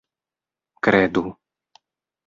kredu 0.83 1.23